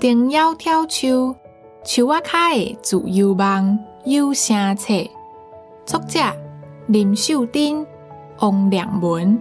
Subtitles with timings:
[0.00, 1.36] 丁窈窕秋，
[1.84, 4.94] 树仔开的自由梦有声册。
[5.84, 6.18] 作者：
[6.86, 7.86] 林秀珍、
[8.38, 9.38] 王良文、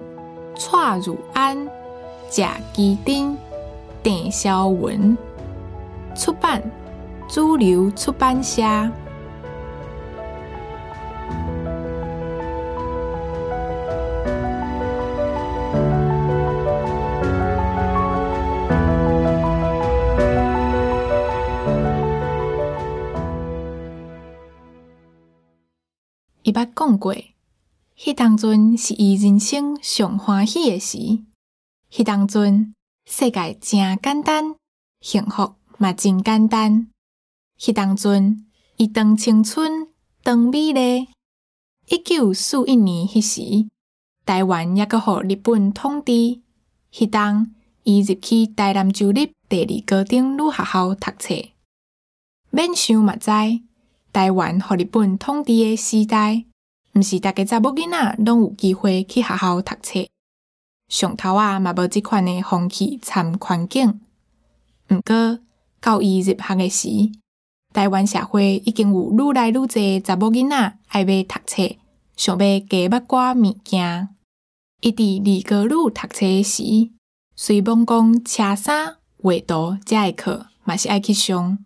[0.57, 1.65] 蔡汝安、
[2.29, 3.37] 贾基丁、
[4.03, 5.17] 邓小文。
[6.13, 6.61] 出版：
[7.29, 8.61] 主流出版社。
[26.49, 27.15] 伊捌讲过，
[27.95, 30.97] 迄当阵是伊人生上欢喜诶时。
[31.91, 32.73] 迄当阵
[33.05, 34.55] 世界真简单，
[34.99, 36.89] 幸福嘛真简单。
[37.59, 39.89] 迄当阵伊当青春，
[40.23, 41.09] 当美丽。
[41.87, 43.69] 一九四一年迄时，
[44.25, 46.41] 台湾抑阁互日本统治。
[46.91, 47.53] 迄当
[47.83, 51.35] 伊入去台南州立第二高等女学校读册。
[52.49, 53.29] 免想嘛知。
[54.19, 56.43] 台湾互日本统治诶时代，
[56.91, 60.05] 毋是逐个查某囡仔拢有机会去学校读册，
[60.89, 64.01] 上头啊嘛无即款诶风气参环境。
[64.89, 65.39] 毋过
[65.79, 66.89] 到伊入学诶时，
[67.73, 71.77] 台湾社会已经有愈来愈侪查某囡仔爱要读册，
[72.17, 74.09] 想要加捌寡物件。
[74.81, 76.91] 伊伫二高女读册诶时，
[77.37, 81.57] 随便讲车衫、画图遮诶课，嘛是爱去上。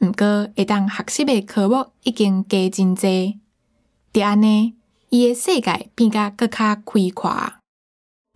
[0.00, 3.40] 毋过，会当学习诶科目已经加真济，
[4.12, 4.74] 伫安尼，
[5.08, 6.82] 伊诶世界变甲搁较开
[7.14, 7.54] 阔。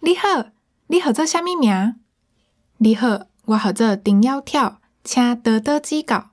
[0.00, 0.50] 你好，
[0.86, 1.96] 你号做虾米名？
[2.78, 6.30] 你好，我号做丁窈窕，请多多指教，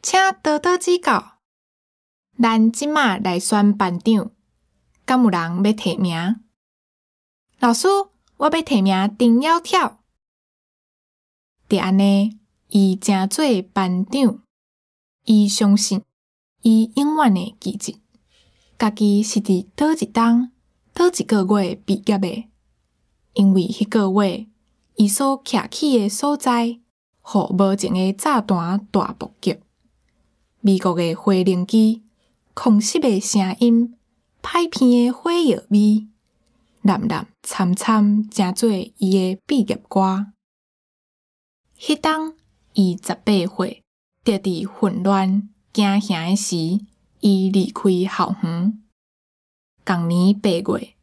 [0.00, 1.38] 请多多指教。
[2.40, 4.30] 咱即马来选班长，
[5.04, 6.40] 敢有人要提名？
[7.58, 7.88] 老师，
[8.36, 9.96] 我要提名丁窈窕。
[11.68, 12.38] 就安尼，
[12.68, 13.44] 伊正做
[13.74, 14.42] 班长。
[15.24, 16.02] 伊相信，
[16.62, 17.98] 伊永远会记住，
[18.78, 20.50] 家己是伫倒一冬、
[20.92, 22.48] 倒一个月毕业的，
[23.34, 24.46] 因为迄个月，
[24.96, 26.80] 伊所徛起的所在，
[27.20, 29.58] 互无情的炸弹大爆击，
[30.60, 32.02] 美国的火灵机、
[32.54, 33.96] 空袭的声音、
[34.42, 36.08] 歹片的火药味，
[36.82, 40.26] 蓝蓝惨惨，正做伊的毕业歌。
[41.78, 42.34] 迄当，
[42.72, 43.79] 伊十八岁。
[44.22, 46.56] 伫伫混乱惊吓诶时，
[47.20, 48.78] 伊离开校园。
[49.82, 50.94] 同年八月，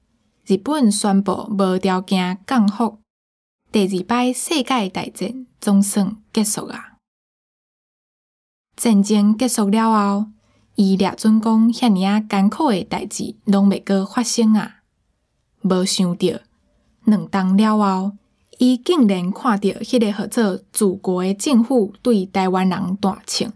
[0.46, 3.00] 日本宣布无条件降服，
[3.72, 6.98] 第二摆世界大战总算结束啊！
[8.76, 10.28] 战争结束了后，
[10.76, 14.84] 伊掠准讲遐尔啊艰苦诶代志拢未过发生啊！
[15.64, 16.28] 无想到
[17.06, 18.12] 两冬了后。
[18.60, 23.54] 伊竟然看到迄个号做祖国的政府对台湾人大庆，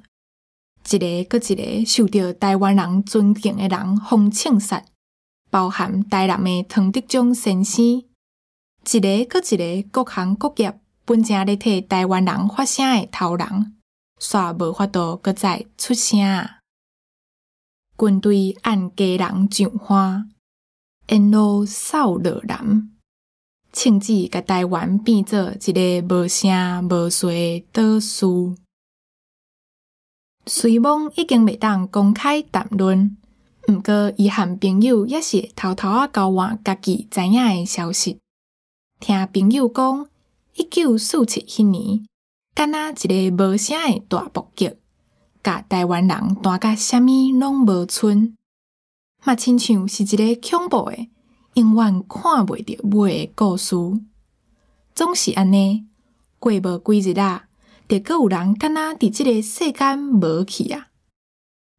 [0.91, 4.83] 一个搁一个受到台湾人尊敬的人奉庆杀，
[5.49, 13.75] 包含台南的唐德宗先生，一个搁一个各行各业本正咧替台湾人发声的头人，
[14.19, 16.19] 煞无法度搁再出声。
[17.97, 20.25] 军队按家人上花，
[21.07, 22.90] 沿路扫落人。
[23.71, 28.55] 庆子甲台湾变做一个无声无息的岛屿。
[30.45, 33.15] 虽望已经未当公开谈论，
[33.67, 38.19] 毋过伊和朋友也是偷偷啊交换家己知影的消息。
[38.99, 40.07] 听朋友讲，
[40.55, 42.05] 一九四七迄年，
[42.53, 44.75] 敢若一个无声的大暴击，
[45.41, 48.35] 甲台湾人弹甲虾米拢无剩，
[49.23, 51.09] 嘛亲像是一个恐怖诶。
[51.53, 53.75] 永远看袂着尾诶故事，
[54.95, 55.85] 总是安尼
[56.39, 57.49] 过无几日啊，
[57.87, 60.87] 著阁有人敢若伫即个世间无去啊。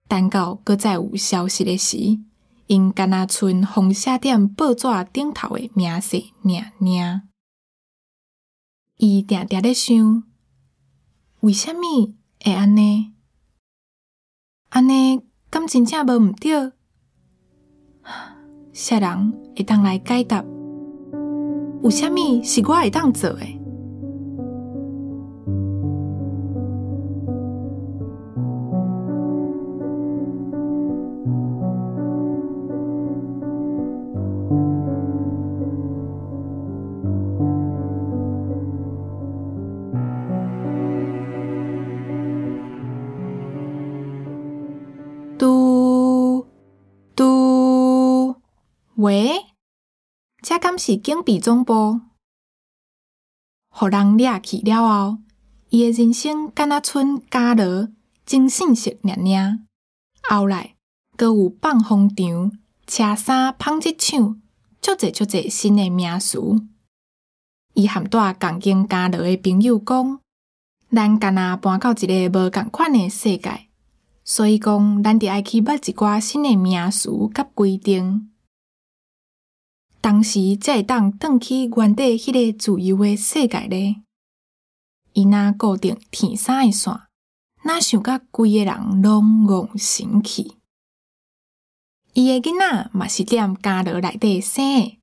[0.08, 2.20] 等到阁再有消息诶时，
[2.66, 7.22] 因敢若剩红写点报纸顶头诶名声尔尔。
[8.98, 10.22] 伊定定咧想，
[11.40, 12.14] 为虾米
[12.44, 13.14] 会安尼？
[14.68, 16.72] 安尼敢真正无毋对？
[18.72, 20.42] 谁人会当来解答？
[21.82, 23.60] 有啥物是我会当做诶？
[49.02, 49.46] 喂，
[50.44, 52.02] 这敢是警备总部？
[53.68, 55.18] 互人掠去了后，
[55.70, 57.90] 伊诶人生敢若剩家乐、
[58.24, 59.58] 真信息尔尔。
[60.22, 60.76] 后来，
[61.16, 62.52] 阁有放风场、
[62.86, 64.40] 车衫、纺织厂，
[64.80, 66.38] 足侪足侪新诶名词。
[67.74, 70.20] 伊含带共经家乐诶朋友讲，
[70.92, 73.66] 咱敢若搬到一个无共款诶世界，
[74.22, 78.28] 所以讲咱得爱去捌一寡新诶名词甲规定。
[80.02, 84.02] 当时才会当转去原地迄个自由诶世界咧。
[85.12, 86.92] 伊若固定天生诶线，
[87.62, 90.56] 哪想甲规个人拢戆神去？
[92.14, 94.98] 伊诶囡仔嘛是踮家乐内底生诶，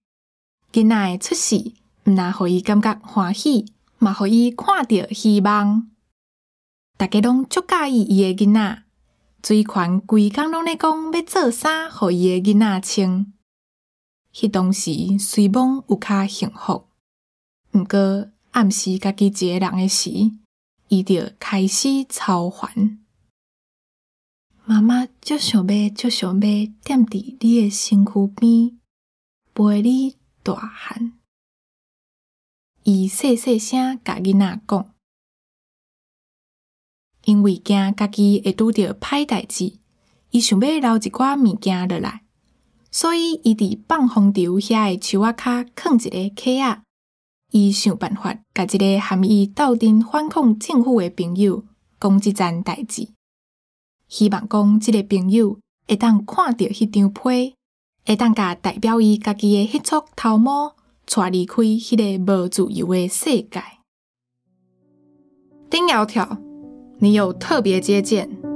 [0.73, 1.73] 囡仔诶出世，
[2.03, 5.89] 毋但互伊感觉欢喜，嘛互伊看到希望。
[6.97, 8.83] 大家拢足介意伊诶囡仔，
[9.41, 13.33] 水泉规工拢咧讲要做啥，互伊诶囡仔穿。
[14.33, 16.85] 迄当时虽梦有较幸福，
[17.71, 20.31] 毋过暗示家己一个人诶时，
[20.87, 22.99] 伊就开始操烦。
[24.65, 28.79] 妈妈足想要，足想要踮伫你诶身躯边，
[29.53, 31.13] 陪你大汉。
[32.83, 34.93] 伊细细声甲囡仔讲，
[37.25, 39.79] 因为惊家己会拄着歹代志，
[40.29, 42.23] 伊想要留一寡物件落来。
[42.91, 46.81] 所以，伊伫放风潮遐诶树仔骹放一个客仔，
[47.51, 51.63] 伊想办法甲一个含伊斗阵反抗政府诶朋友
[51.99, 53.09] 讲即件代志，
[54.07, 57.53] 希望讲即个朋友会当看到迄张批，
[58.05, 60.75] 会当甲代表伊家己诶迄撮头毛，
[61.05, 63.61] 带离开迄个无自由诶世界。
[65.69, 66.39] 丁窈窕，
[66.97, 68.48] 你有特别接见。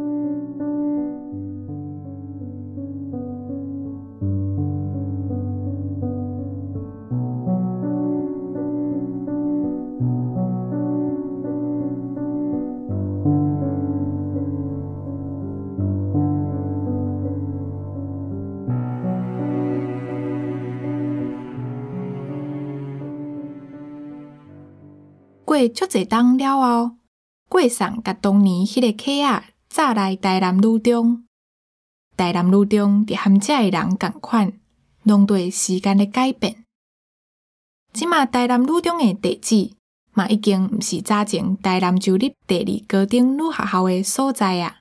[25.54, 26.96] 过足侪冬了后，
[27.48, 31.24] 过送甲当年迄个客仔早来台南女中。
[32.18, 34.54] 台南女中伫含遮诶人共款，
[35.04, 36.64] 拢对时间诶改变。
[37.92, 39.76] 即马台南女中诶地址
[40.14, 44.80] 嘛，已经毋是早前台南州立第二高等女学校诶所在啊。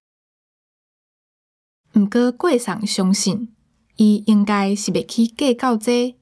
[1.92, 3.54] 毋过过送相信，
[3.96, 6.16] 伊应该是袂去计较这，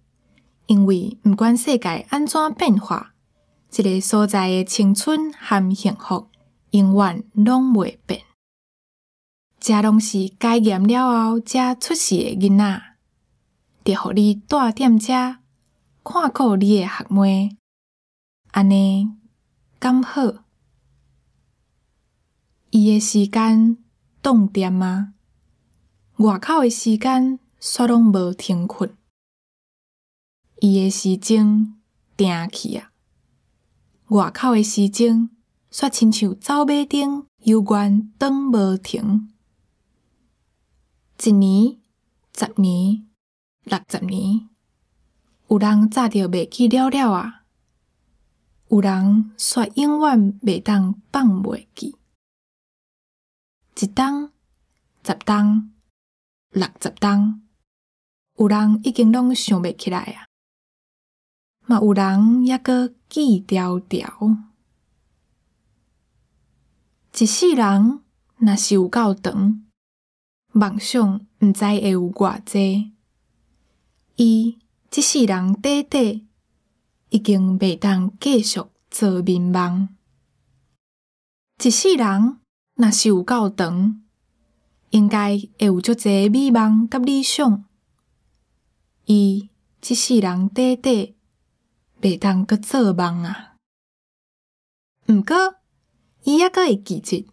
[0.66, 3.09] 因为毋管世界安怎变化。
[3.72, 6.28] 一个所在诶青春含幸福，
[6.72, 8.22] 永远拢袂变。
[9.60, 12.82] 这拢是改验了后才出世诶囡仔，
[13.84, 15.36] 着互你带点遮，
[16.02, 17.56] 看顾你诶学妹，
[18.50, 19.12] 安尼
[19.78, 20.44] 刚好。
[22.70, 23.76] 伊诶时间
[24.20, 25.14] 冻点吗？
[26.16, 28.96] 外口诶时间煞拢无停困，
[30.60, 31.78] 伊诶时钟
[32.16, 32.89] 定去啊！
[34.10, 35.30] 外口诶时钟，
[35.70, 39.32] 煞亲像走马灯，悠远转无停。
[41.22, 41.78] 一年、
[42.36, 43.06] 十年、
[43.62, 44.48] 六十年，
[45.46, 47.44] 有人早着未记了了啊！
[48.68, 51.94] 有人煞永远袂当放袂记。
[53.78, 54.32] 一冬、
[55.04, 55.70] 十冬、
[56.50, 57.42] 六十冬，
[58.38, 60.29] 有人已经拢想袂起来啊！
[61.70, 64.36] 嘛有人抑阁记条条，
[67.16, 68.00] 一世人
[68.38, 69.64] 若是有够长，
[70.50, 72.90] 梦想毋知会有偌济。
[74.16, 74.58] 伊
[74.90, 76.20] 即世人短短，
[77.10, 78.60] 已经袂当继续
[78.90, 79.90] 做眠梦。
[81.62, 82.40] 一世人
[82.74, 84.02] 若是有够长，
[84.88, 87.64] 应该会有足济美梦甲理想。
[89.04, 89.48] 伊
[89.80, 91.19] 即世人短短。
[92.00, 93.56] 袂当阁做梦啊！
[95.06, 95.56] 毋过，
[96.24, 97.26] 伊抑阁会记住，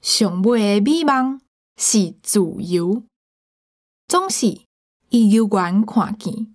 [0.00, 1.40] 上尾诶美梦
[1.76, 3.04] 是自由。
[4.08, 4.62] 总是
[5.10, 6.54] 伊犹原看见，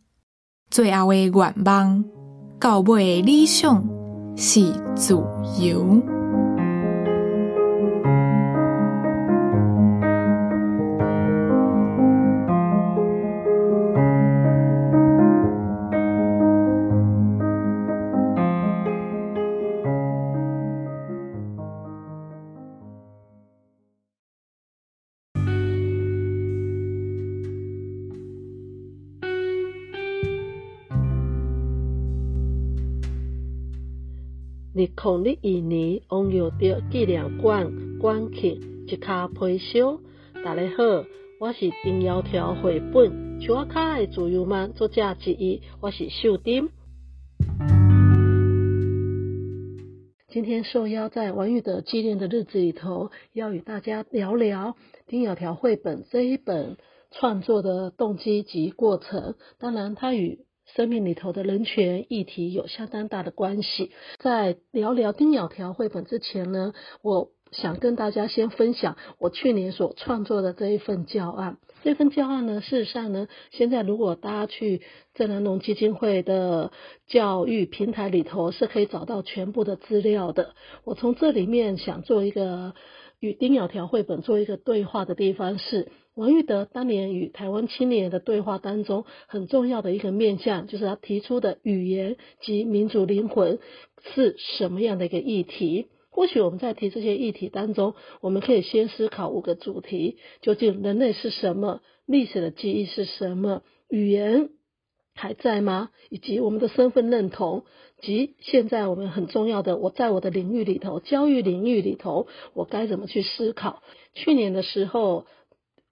[0.69, 2.03] 最后诶愿望
[2.59, 3.87] 到尾诶理想
[4.35, 5.13] 是自
[5.61, 6.16] 由。
[34.99, 39.99] 二零二年，王耀德纪念馆馆庆一卡皮烧。
[40.43, 41.05] 大家好，
[41.39, 46.69] 我是丁窈窕绘本《树仔卡的自由梦》作者之一，我是秀丁。
[50.29, 54.75] 今天受邀在王玉德纪念的日子里头，要与大家聊聊
[55.05, 56.75] 丁窈窕绘本这一本
[57.11, 59.35] 创作的动机及过程。
[59.59, 60.39] 当然，它与
[60.75, 63.91] 生命里头的人权议题有相当大的关系。
[64.19, 71.57] 在聊聊丁窈窕绘本之前呢，我想跟大家先分享我去年所创作的这一份教案。
[71.83, 74.81] 这份教案呢，事实上呢，现在如果大家去
[75.13, 76.71] 正南农基金会的
[77.07, 80.53] 教育平台里头，是可以找到全部的资料的。
[80.83, 82.73] 我从这里面想做一个
[83.19, 85.87] 与丁窈窕绘本做一个对话的地方是。
[86.17, 93.59] 王玉德当年与台湾青年的对话当中，很重要的一个面向，就是他提出的语言及民主灵魂
[94.15, 95.89] 是什么样的一个议题。
[96.09, 101.81] 或许我们在提这些议题当中，我们可以先思考五个主题：究竟人类是什么？
[102.07, 103.61] 历史的记忆是什么？
[103.87, 104.49] 语言
[105.13, 105.91] 还在吗？
[106.09, 107.65] 以及我们的身份认同
[108.01, 113.83] 及现在我们很重要的，我在我的领域里头，教育领域里头，我该怎么去思考？
[114.15, 115.27] 去年的时候。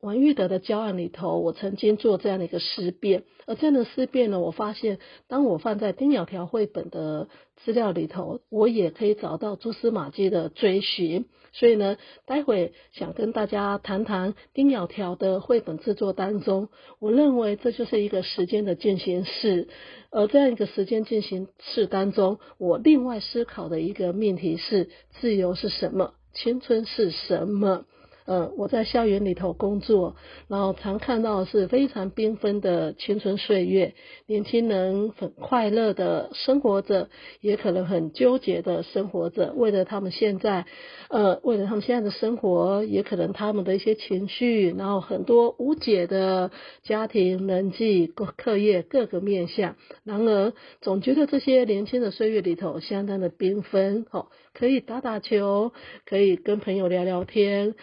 [0.06, 7.28] 王玉德的教案里头，我曾经做这样的一个思辨，而这样的思辨呢，我发现当我放在丁鸟条绘本的
[7.64, 11.26] 资料里头，我也可以找到蛛丝马迹的追寻。
[11.54, 11.98] 所以呢，
[12.28, 16.70] 待会想跟大家谈谈丁鸟条的绘本制作当中，
[17.00, 19.70] 我认为这就是一个时间的进行式。
[20.12, 26.14] 而这样一个时间进行式当中，我另外思考的一个命题是：自由是什么？
[26.36, 27.86] 青春是什么？
[28.26, 30.16] 呃，我在校园里头工作，
[30.48, 33.94] 然后常看到是非常缤纷的青春岁月，
[34.26, 40.66] 年轻人很快乐的生活着，也可能很纠结的生活着，为了他们现在，
[41.10, 46.50] 呃，为了他们现在的生活，也可能他们的一些情绪，然后很多无解的
[46.84, 49.76] 家庭、人际、课课业各个面向。
[50.04, 55.72] 然而，总觉得这些年轻的岁月里头相当的缤纷，哦，可以打打球，
[56.06, 57.76] 可以跟朋友聊聊天。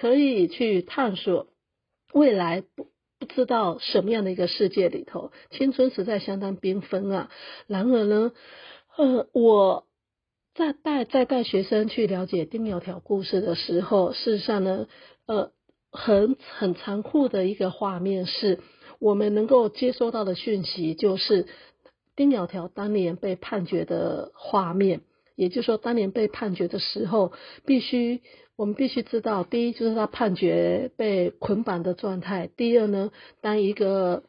[0.00, 1.48] 可以去探索
[2.14, 2.86] 未来不
[3.18, 7.30] 不知道什么样的一个世界里头，青春实在相当缤纷啊。
[7.66, 8.32] 然而呢，
[8.96, 9.86] 呃，我
[10.54, 14.88] 在带在带学生去了解丁苗条故事的时候，事实上呢，
[15.26, 15.52] 呃，
[15.92, 18.58] 很很残酷的一个画面是，
[19.00, 21.46] 我们能够接收到的讯息就是
[22.16, 25.02] 丁苗条当年被判决的画面，
[25.36, 27.32] 也就是说，当年被判决的时候
[27.66, 28.22] 必须。
[28.60, 34.24] 我们必须知道，第一就是他判决被捆绑的状态；第二呢，当一个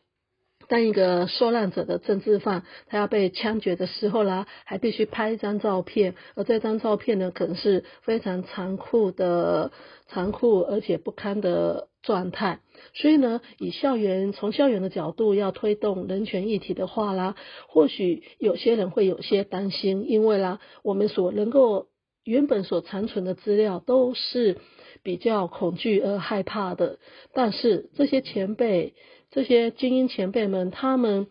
[0.69, 9.73] 当一个受难者的政治犯，他要被枪决的时候啦，还必须拍一张照片，而这张照片呢，可能是非常残酷的、
[10.07, 12.61] 残酷而且不堪的状态。
[12.93, 17.35] 所以呢，以校园从校园的角度要推动人权议题的话啦，
[17.67, 21.87] 或许有些人会有些担心，因为啦，我们所能够。
[22.23, 24.57] 原本所残存的资料都是
[25.03, 26.99] 比较恐惧而害怕的，
[27.33, 28.93] 但是这些前辈、
[29.31, 31.27] 这些精英前辈们，他们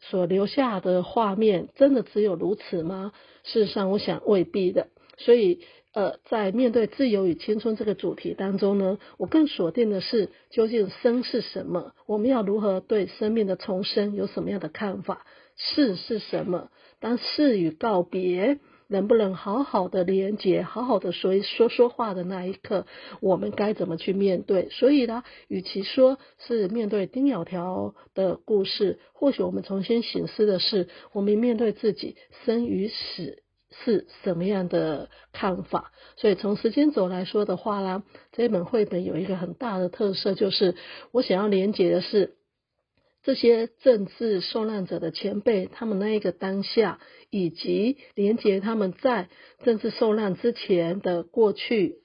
[0.00, 3.12] 所留下的画面，真的只有如此吗？
[3.44, 4.88] 事实上，我想未必的。
[5.18, 5.60] 所以，
[5.92, 11.92] 呃，在面对自由与青春这个主题当中呢，我更锁定的是，究竟生是什么？
[12.06, 15.24] 我们要如何对生命的重生有什么样的看法？
[15.56, 16.70] 逝是什么？
[16.98, 18.58] 当逝与告别。
[18.92, 22.86] 能不能好好的连接，好好的说一说说话的那一刻，
[23.20, 24.68] 我们该怎么去面对？
[24.68, 35.90] 所以呢，与其说是面对丁窈窕的故事，或许我们重新醒思的是，我们面对自己生与死是什么样的看法。
[36.16, 40.76] 所以从时间轴来说的话啦，这本绘本有一个很大的特色，就是
[41.10, 42.36] 我想要连接的是。
[43.24, 46.98] 这些政治受难者的前辈，他们那一个当下，
[47.30, 49.28] 以及连接他们在
[49.64, 51.98] 政治受难之前的过去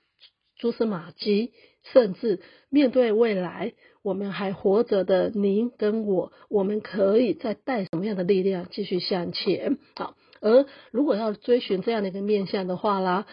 [0.57, 1.53] 蛛丝马迹，
[1.91, 9.79] 甚至面对未来，我们还活着的您跟我，我们可以再带什么样的力量继续向前？
[9.95, 13.25] 好，而如果要追寻这样的一个面向的话啦，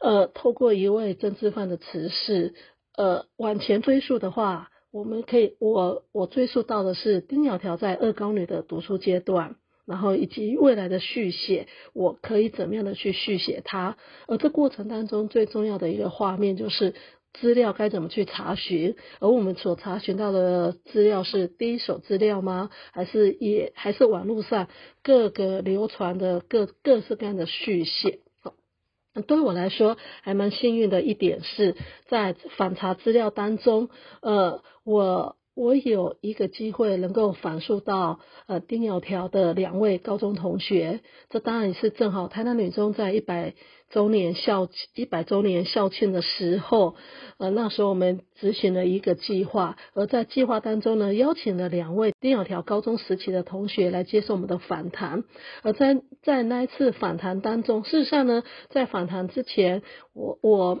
[0.00, 2.54] 呃，透过一位政治犯的辞世，
[2.96, 4.70] 呃，往前追溯的话。
[4.90, 13.96] 我们可以，我我追溯到的是丁窈窕在二高女的读书阶段，然后以及未来的续写，我可以怎么样的去续写它？
[14.26, 16.94] 而这过程当中最重要的一个画面就是
[17.34, 22.70] 资料该怎么去查询，而我们所查询到的资料是第一手资料吗？
[22.92, 24.68] 还是也还是网络上
[25.02, 28.20] 各个流传的各各式各样的续写？
[29.22, 31.74] 对我来说还蛮幸运的一点是，
[32.08, 33.88] 在反查资料当中，
[34.20, 35.37] 呃，我。
[35.58, 41.00] 我有一个机会能够反述到呃丁窈窕的两位高中同学，
[41.30, 43.54] 这当然也是正好台南女中在一百
[43.90, 46.94] 周年校一百周年校庆的时候，
[47.38, 55.24] 呃那时候我们执行了一个计划，而在计划当中呢，邀请了两位丁窈窕高中时期的同学来接受我们的访谈，
[55.64, 59.82] 而在在那一次访谈当中，事实上呢，在访谈之前，
[60.14, 60.78] 我我。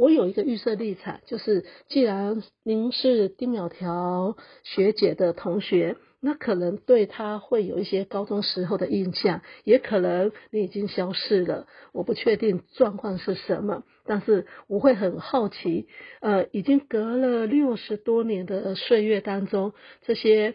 [0.00, 11.66] 我有一个预设立场，就是既然您是丁窈窕学姐的同学，那可能对她会有一些高中时候的印象，也可能你已经消失了。
[11.92, 15.86] 我不确定状况是什么，但是我会很好奇，
[16.22, 20.54] 呃，已经隔了六十多年的岁月当中，这些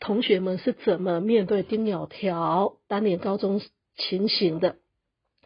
[0.00, 3.60] 同学们是怎么面对丁窈窕当年高中
[3.96, 4.78] 情形的？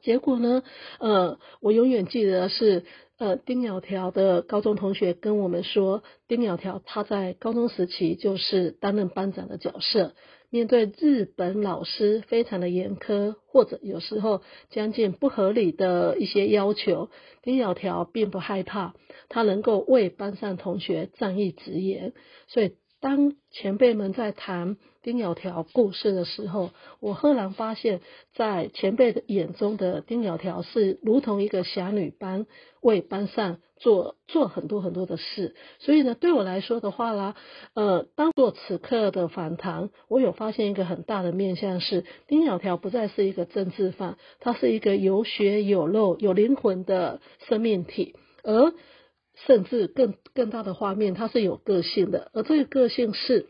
[0.04, 0.62] 结果呢？
[1.00, 2.84] 呃，我永远记得是。
[3.16, 10.14] 呃，丁窈窕的高中同学跟我们说，丁窈窕她在高中时期就是担任班长的角色，
[10.50, 17.08] 面对日本老师非常的严苛，或者有时候将近不合理的一些要求，
[17.40, 18.94] 丁窈窕并不害怕，
[19.28, 22.14] 他能够为班上同学仗义直言，
[22.48, 22.72] 所以
[23.04, 24.78] 当前辈们在谈。
[25.02, 28.00] 丁窈窕故事的时候，我赫然发现，
[28.34, 32.46] 在前辈的眼中的丁窈窕是如同一个侠女般
[32.80, 35.54] 为班上做做很多很多的事。
[35.78, 37.34] 所以呢，对我来说的话啦，
[37.74, 48.72] 呃，当做此刻的访谈，我有发现一个很大的面向是，丁窈窕不再是一个政治犯，他是一个有血有肉、有灵魂的生命体，而
[49.46, 53.48] 甚至更更大的画面，他是有个性的，而这个个性是。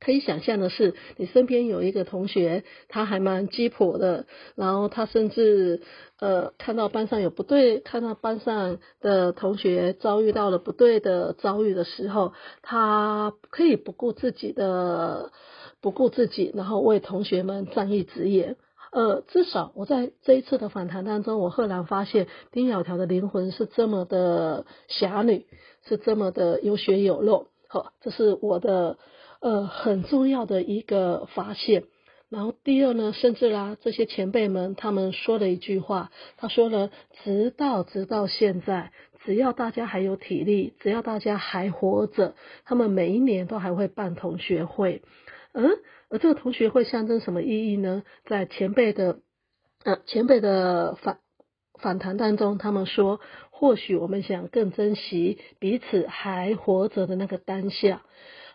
[0.00, 5.80] 可以想象的是，你身边有一个同学，他还蛮鸡婆的，然后他甚至
[6.18, 15.32] 呃看到班上有不对，看到班上的同学遭遇到了不对的遭遇的时候，他可以不顾自己的
[15.80, 18.56] 不顾自己，然后为同学们仗义直言。
[18.94, 25.46] 呃，至少我在这一次的访谈当中，我赫然发现丁小条的灵魂是这么的侠女，
[25.86, 27.48] 是这么的有血有肉。
[27.68, 28.96] 好，这是我的。
[29.40, 31.84] 呃，很重要的一个发现。
[32.30, 36.90] 然后第二呢，甚至啦，这些前辈们他们说了一句话，他说了，
[37.22, 38.90] 直到直到现在，
[39.22, 45.02] 只要大家还有体力，只要大家还活着，他们每一年都还会办同学会。
[45.54, 45.70] 嗯，
[46.10, 48.02] 而这个同学会象征什么意义呢？
[48.26, 49.20] 在前辈的
[49.84, 51.20] 呃前辈的反
[51.80, 58.02] 反谈当中，他们说，或许我们想更珍惜彼此还活着的那个当下。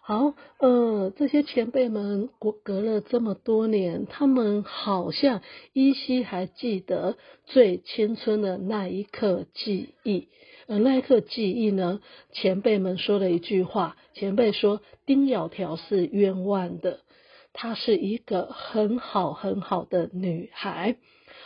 [0.02, 10.28] 好，呃，这些前辈们隔隔了这么多年，他们好像依稀还记得最青春的那一刻记忆。
[10.69, 11.99] 而那一刻记忆呢，
[12.32, 17.01] 前辈们说了一句话：前辈说丁窈窕是冤枉的，
[17.51, 20.95] 她是一个很好很好的女孩。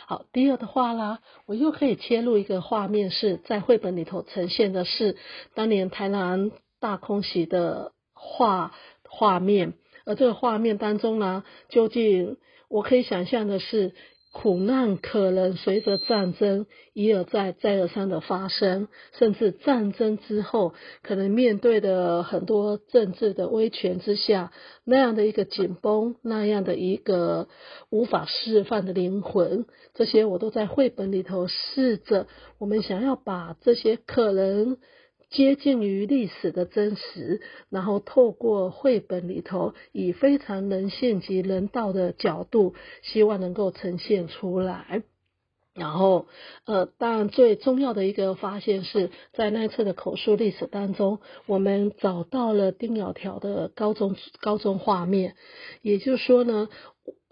[0.06, 5.16] 好，第二的话啦，我又可以切入一个画面，是在绘本里头呈现的是
[5.54, 7.90] 当年台南大空袭的。
[8.16, 9.74] 画画面，
[10.06, 13.92] 而这个画面当中呢，究竟我可以想象的是，
[14.34, 24.50] 苦难可能随着战争一而再、再而三的发生，甚至战争之后，可能面对的很多政治的威权之下，
[24.84, 27.46] 那样的一个紧绷，那样的一个
[27.90, 32.26] 无法释放的灵魂，这些我都在绘本里头试着，
[32.58, 34.78] 我们想要把这些可能。
[35.34, 45.02] 接近于历史的真实，然后透过绘本里头，以非常人性及人道的角度，希望能够呈现出来。
[45.74, 46.28] 然后，
[46.66, 55.34] 呃，当然最重要的一个发现是在那次的口述历史当中，我们找到了丁窈窕的高中高中画面，
[55.82, 56.68] 也就是说呢。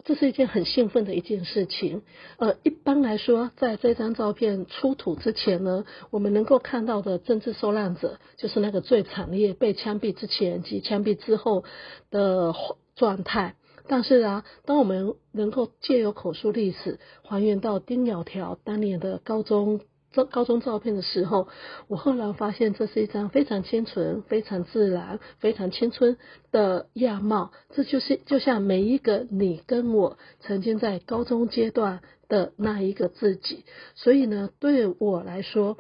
[0.05, 2.03] 这是一件很兴奋的一件事情。
[2.37, 11.65] 呃，一般来说，在这张照片出土之前呢，我们能够看到的政治受难者，就是那个最惨烈被枪毙之前及枪毙之后
[12.11, 12.55] 的
[12.97, 13.55] 状态。
[13.89, 19.81] 但是啊，当我们能够借由口述历史还原到丁鸟条当年的高中。
[20.13, 21.49] 照高中照片的时候，
[21.89, 26.19] 我后来发现这是一张非常清纯、非常自然、非常青春
[26.51, 27.51] 的样貌。
[27.71, 33.65] 这就是就像每一个你跟我曾经在高中阶段的那一个自己。
[33.95, 35.79] 所以呢，对我来说，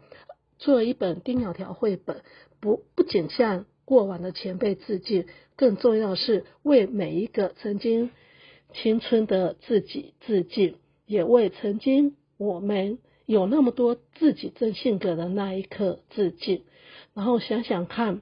[0.58, 2.22] 做一本丁鸟条绘本，
[2.58, 8.10] 不不仅向过往的前辈致敬，更重要是为每一个曾经
[8.72, 12.98] 青春的自己致敬，也为曾经我们。
[13.26, 16.62] 有那么多自己真性格的那一刻致敬，
[17.14, 18.20] 然后想想看，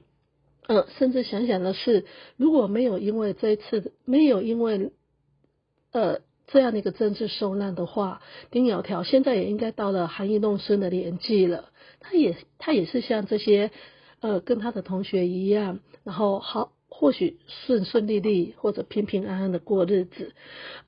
[0.67, 2.05] 呃，甚至想想的是，
[2.37, 4.91] 如果没有因为这一次，没有因为，
[5.91, 13.71] 呃，这样的一个政治受难的话，丁窈窕现在也应该到了含饴弄孙的年纪了，他也他也是像这些，
[14.19, 16.73] 呃，跟他的同学一样，然后好。
[16.93, 20.33] 或许顺顺利利或者平平安安的过日子，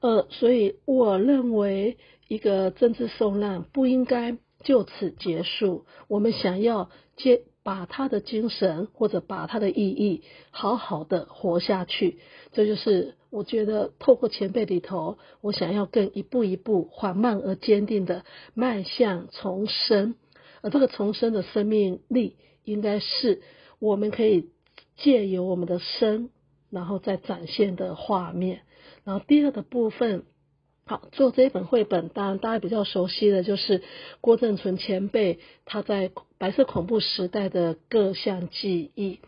[0.02, 5.86] 呃，所以我认为一个政治受难不应该就此结束。
[6.08, 12.20] 我们想要接把他的精神或者把他的意义好好的活下去，
[12.52, 20.16] 这就是我觉得透过前辈里头，我想要更一步一步缓慢而坚定的迈向重生，
[20.62, 23.42] 而这个重生的生命力应该是
[23.80, 24.50] 我们可以。
[24.96, 26.30] 借由我们的声，
[26.70, 28.62] 然后再展现的画面。
[29.04, 30.24] 然后第二个部分，
[30.86, 33.82] 好做这一本绘本，当然大家比较熟悉的就是
[34.22, 39.20] 郭正淳前辈他在白色恐怖时代的各项记忆。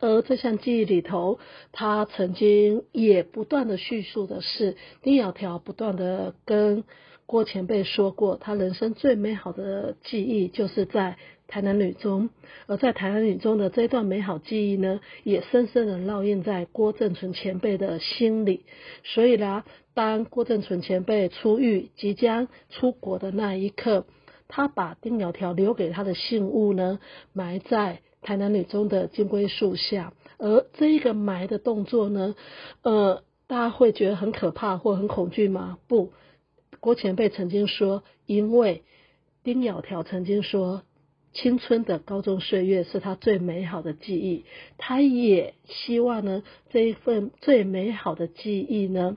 [0.00, 1.38] 而这项记忆里头，
[1.72, 6.84] 他曾经也不断的叙述的是丁窈窕不断的跟
[7.30, 11.16] 郭前辈说过，他人生最美好的记忆就是在。
[11.46, 12.30] 台南女中，
[12.68, 18.64] 而在台南女中的这段美好记忆呢，也深深的烙印在郭正淳前辈的心里。
[19.02, 24.06] 所以呢，当郭正淳前辈出狱即将出国的那一刻，
[24.46, 27.00] 他把丁窈窕留给他的信物呢，
[27.32, 30.12] 埋在台南女中的金龟树下。
[30.38, 32.36] 而这一个埋的动作呢，
[32.82, 35.78] 呃，大家会觉得很可怕或很恐惧吗？
[35.88, 36.12] 不，
[36.80, 38.82] 郭前辈曾经说，因为
[39.44, 40.82] 丁窈窕曾经说。
[41.32, 44.44] 青春的高中岁月是他最美好的记忆，
[44.78, 49.16] 他也希望呢这一份最美好的记忆呢，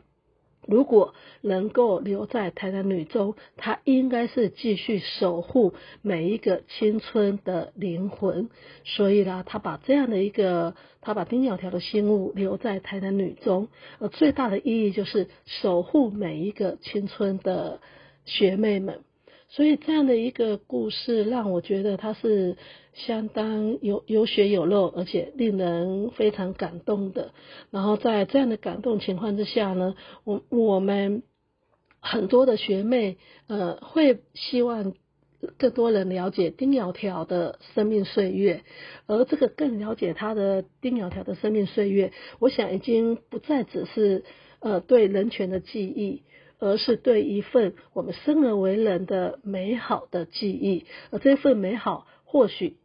[0.67, 8.49] 如果能够留在台南女中，她应该是继续守护每一个青春的灵魂。
[8.83, 13.67] 所以呢，她把这样的一个，她把丁小条的心物留在台南女中，
[13.99, 17.79] 而最大的意义就是守护每一个青春的
[18.25, 19.01] 学妹们。
[19.55, 22.57] 所以这样的一个故事，让我觉得它是
[22.93, 27.33] 相当有有血有肉，而且令人非常感动的。
[27.69, 31.21] 然后在这样的感动情况之下呢，我我们
[31.99, 34.95] 很多的学妹呃会希望
[35.59, 38.63] 更多人了解丁窈窕的生命岁月，
[39.05, 44.23] 而这个更了解她的丁窈窕的生命岁月，我想已经不再只是
[44.61, 46.23] 呃对人权的记忆。
[46.63, 52.77] 而是对一份我们生而为人的美好的记忆，而这份美好，或许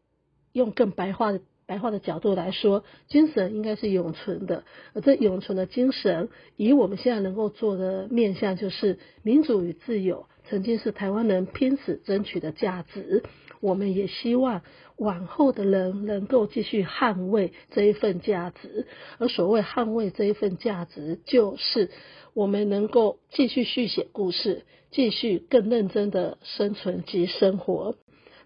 [0.53, 4.65] 用更白话的白话的角度来说，精神应该是永存的。
[4.95, 13.23] 而这永存的精神，以我们现在能够做的面向，就是民主与自由，曾经是台湾人拼死争取的价值。
[13.61, 14.63] 我们也希望
[14.97, 18.87] 往后的人能够继续捍卫这一份价值。
[19.19, 21.91] 而所谓捍卫这一份价值，就是。
[22.35, 27.97] 我们能够继续续写故事，继续更认真的生存及生活。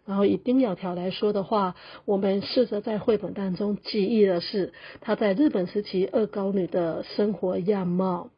[0.07, 1.75] 然后以丁鸟条来说的话，
[2.07, 4.73] 我们试着在绘本当中记忆的是
[5.03, 8.31] 她在日本时期二高女的生活样貌，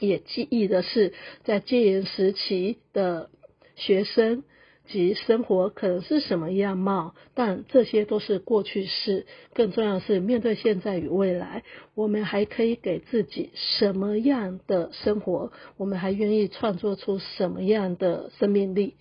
[0.00, 1.12] 也记忆的是
[1.44, 3.30] 在戒严时期的
[3.76, 4.42] 学生。
[4.88, 9.26] 及生活可能是什么样貌，但这些都是过去式。
[9.54, 11.62] 更重要的是，面对现在与未来，
[11.94, 15.52] 我们还可以给自己什么样的生活？
[15.76, 18.94] 我们还愿意创作出什么样的生命力？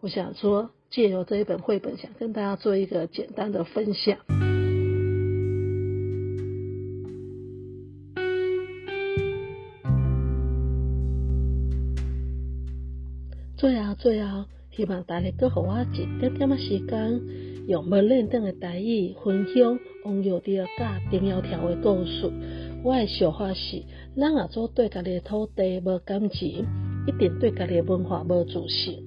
[0.00, 4.18] 我想说，借由这一本绘本，想跟大家做一个简单的分享。
[13.56, 14.44] 最后，最后。
[14.76, 17.20] 希望大家搁互我一点点仔时间，
[17.66, 22.30] 用无认真的台语分享王友的甲丁窈窕的故事。
[22.84, 23.82] 我的想法是，
[24.16, 26.66] 咱若做对家己的土地无感情，
[27.06, 29.04] 一定对家己的文化无自信。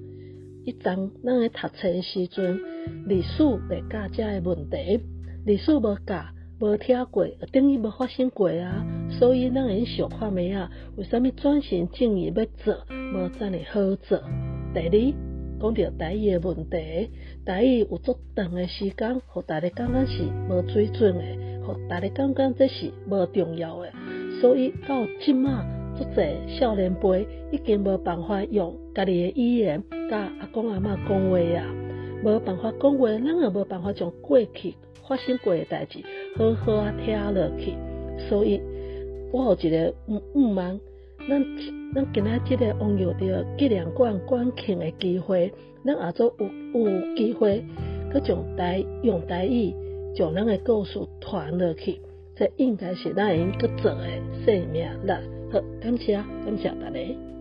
[0.65, 2.59] 一当咱咧读册的时阵，
[3.07, 4.99] 历史袂教遮的问题，
[5.45, 6.25] 历史无教，
[6.59, 8.85] 无听过，等于无发生过啊。
[9.17, 10.69] 所以咱会想看咩啊？
[10.97, 14.21] 为虾米转型正义要做，无遮尔好做？
[14.73, 15.32] 第二。
[15.63, 17.09] 讲到台语诶问题，
[17.45, 23.89] 台语有足长诶时间，互大家感觉是无水准诶，互大家感觉这是无重要诶。
[24.41, 25.63] 所以到即马，
[25.95, 31.73] 足侪少年辈已经无办法用家己诶语言甲阿公阿嬷讲话啊，
[32.25, 34.75] 无办法讲话，咱也无办法将过去
[35.07, 35.99] 发生过诶代志
[36.35, 37.73] 好好啊听落去。
[38.27, 38.61] 所以，
[39.31, 40.77] 我有一个毋毋茫
[41.29, 41.45] 咱
[41.95, 45.51] 咱今仔即个拥有着纪念馆馆庆的机会，
[45.85, 47.63] 咱也做有有机会，
[48.11, 49.73] 搁将台用台语
[50.15, 52.01] 将咱的故事传落去，
[52.35, 55.11] 这应该是咱应该做诶生命力。
[55.51, 57.32] 好，感谢感谢大家。